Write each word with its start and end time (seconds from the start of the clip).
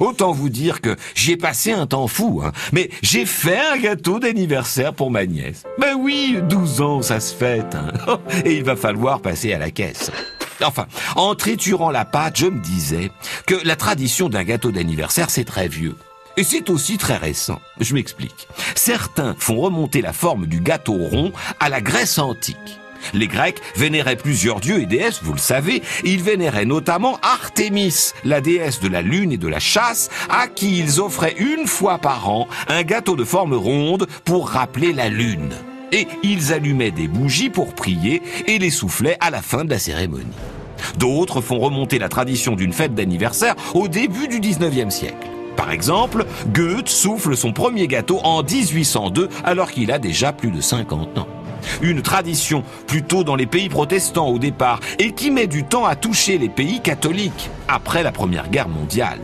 Autant 0.00 0.32
vous 0.32 0.48
dire 0.48 0.80
que 0.80 0.96
j'y 1.14 1.32
ai 1.32 1.36
passé 1.36 1.70
un 1.70 1.86
temps 1.86 2.08
fou, 2.08 2.42
hein. 2.44 2.50
mais 2.72 2.90
j'ai 3.02 3.24
fait 3.24 3.60
un 3.60 3.78
gâteau 3.78 4.18
d'anniversaire 4.18 4.92
pour 4.92 5.08
ma 5.08 5.24
nièce. 5.24 5.62
Ben 5.78 5.94
oui, 5.96 6.36
12 6.48 6.80
ans, 6.80 7.00
ça 7.00 7.20
se 7.20 7.32
fête. 7.32 7.76
Hein. 7.76 8.18
Et 8.44 8.56
il 8.56 8.64
va 8.64 8.74
falloir 8.74 9.20
passer 9.20 9.52
à 9.52 9.58
la 9.58 9.70
caisse. 9.70 10.10
Enfin, 10.64 10.86
en 11.14 11.36
triturant 11.36 11.92
la 11.92 12.04
pâte, 12.04 12.38
je 12.38 12.46
me 12.46 12.60
disais 12.60 13.12
que 13.46 13.54
la 13.62 13.76
tradition 13.76 14.28
d'un 14.28 14.42
gâteau 14.42 14.72
d'anniversaire, 14.72 15.30
c'est 15.30 15.44
très 15.44 15.68
vieux. 15.68 15.94
Et 16.36 16.42
c'est 16.42 16.70
aussi 16.70 16.98
très 16.98 17.16
récent. 17.16 17.60
Je 17.78 17.94
m'explique. 17.94 18.48
Certains 18.74 19.36
font 19.38 19.60
remonter 19.60 20.02
la 20.02 20.12
forme 20.12 20.46
du 20.46 20.58
gâteau 20.58 20.94
rond 20.94 21.30
à 21.60 21.68
la 21.68 21.80
Grèce 21.80 22.18
antique. 22.18 22.80
Les 23.12 23.28
Grecs 23.28 23.60
vénéraient 23.76 24.16
plusieurs 24.16 24.60
dieux 24.60 24.80
et 24.80 24.86
déesses, 24.86 25.22
vous 25.22 25.32
le 25.32 25.38
savez. 25.38 25.82
Ils 26.04 26.22
vénéraient 26.22 26.64
notamment 26.64 27.18
Artémis, 27.22 28.12
la 28.24 28.40
déesse 28.40 28.80
de 28.80 28.88
la 28.88 29.02
lune 29.02 29.32
et 29.32 29.36
de 29.36 29.48
la 29.48 29.60
chasse, 29.60 30.10
à 30.28 30.46
qui 30.48 30.78
ils 30.78 31.00
offraient 31.00 31.36
une 31.38 31.66
fois 31.66 31.98
par 31.98 32.28
an 32.28 32.48
un 32.68 32.82
gâteau 32.82 33.16
de 33.16 33.24
forme 33.24 33.54
ronde 33.54 34.06
pour 34.24 34.48
rappeler 34.48 34.92
la 34.92 35.08
lune. 35.08 35.54
Et 35.92 36.08
ils 36.22 36.52
allumaient 36.52 36.90
des 36.90 37.08
bougies 37.08 37.50
pour 37.50 37.74
prier 37.74 38.22
et 38.46 38.58
les 38.58 38.70
soufflaient 38.70 39.16
à 39.20 39.30
la 39.30 39.42
fin 39.42 39.64
de 39.64 39.70
la 39.70 39.78
cérémonie. 39.78 40.24
D'autres 40.98 41.40
font 41.40 41.58
remonter 41.58 41.98
la 41.98 42.08
tradition 42.08 42.56
d'une 42.56 42.72
fête 42.72 42.94
d'anniversaire 42.94 43.54
au 43.74 43.88
début 43.88 44.28
du 44.28 44.40
19e 44.40 44.90
siècle. 44.90 45.28
Par 45.56 45.70
exemple, 45.70 46.26
Goethe 46.52 46.88
souffle 46.88 47.36
son 47.36 47.52
premier 47.52 47.86
gâteau 47.86 48.18
en 48.24 48.42
1802 48.42 49.28
alors 49.44 49.70
qu'il 49.70 49.92
a 49.92 49.98
déjà 49.98 50.32
plus 50.32 50.50
de 50.50 50.60
50 50.60 51.18
ans. 51.18 51.28
Une 51.82 52.02
tradition 52.02 52.64
plutôt 52.86 53.24
dans 53.24 53.36
les 53.36 53.46
pays 53.46 53.68
protestants 53.68 54.28
au 54.28 54.38
départ 54.38 54.80
et 54.98 55.12
qui 55.12 55.30
met 55.30 55.46
du 55.46 55.64
temps 55.64 55.84
à 55.84 55.96
toucher 55.96 56.38
les 56.38 56.48
pays 56.48 56.80
catholiques 56.80 57.50
après 57.68 58.02
la 58.02 58.12
Première 58.12 58.48
Guerre 58.48 58.68
mondiale. 58.68 59.20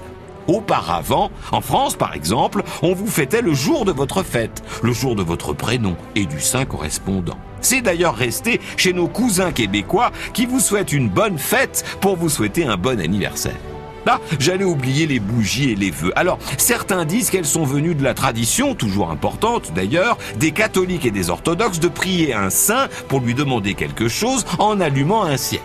Auparavant, 0.46 1.30
en 1.52 1.60
France 1.60 1.94
par 1.94 2.14
exemple, 2.14 2.62
on 2.82 2.94
vous 2.94 3.06
fêtait 3.06 3.42
le 3.42 3.54
jour 3.54 3.84
de 3.84 3.92
votre 3.92 4.22
fête, 4.22 4.62
le 4.82 4.92
jour 4.92 5.14
de 5.14 5.22
votre 5.22 5.52
prénom 5.52 5.96
et 6.16 6.26
du 6.26 6.40
saint 6.40 6.64
correspondant. 6.64 7.38
C'est 7.60 7.82
d'ailleurs 7.82 8.16
resté 8.16 8.60
chez 8.76 8.92
nos 8.92 9.06
cousins 9.06 9.52
québécois 9.52 10.10
qui 10.32 10.46
vous 10.46 10.60
souhaitent 10.60 10.92
une 10.92 11.08
bonne 11.08 11.38
fête 11.38 11.84
pour 12.00 12.16
vous 12.16 12.28
souhaiter 12.28 12.64
un 12.64 12.76
bon 12.76 13.00
anniversaire. 13.00 13.69
Là, 14.06 14.20
j'allais 14.38 14.64
oublier 14.64 15.06
les 15.06 15.20
bougies 15.20 15.70
et 15.70 15.74
les 15.74 15.90
vœux. 15.90 16.12
Alors, 16.16 16.38
certains 16.58 17.04
disent 17.04 17.30
qu'elles 17.30 17.46
sont 17.46 17.64
venues 17.64 17.94
de 17.94 18.02
la 18.02 18.14
tradition, 18.14 18.74
toujours 18.74 19.10
importante 19.10 19.72
d'ailleurs, 19.74 20.18
des 20.38 20.52
catholiques 20.52 21.06
et 21.06 21.10
des 21.10 21.30
orthodoxes 21.30 21.80
de 21.80 21.88
prier 21.88 22.34
un 22.34 22.50
saint 22.50 22.88
pour 23.08 23.20
lui 23.20 23.34
demander 23.34 23.74
quelque 23.74 24.08
chose 24.08 24.44
en 24.58 24.80
allumant 24.80 25.24
un 25.24 25.36
cierge. 25.36 25.62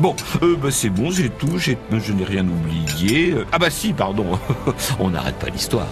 Bon, 0.00 0.14
euh, 0.42 0.56
bah, 0.56 0.70
c'est 0.70 0.90
bon, 0.90 1.10
j'ai 1.10 1.28
tout, 1.28 1.58
je 1.58 2.12
n'ai 2.12 2.24
rien 2.24 2.46
oublié. 2.46 3.34
Ah 3.50 3.58
bah 3.58 3.70
si, 3.70 3.92
pardon, 3.92 4.38
on 5.00 5.10
n'arrête 5.10 5.36
pas 5.36 5.48
l'histoire. 5.48 5.88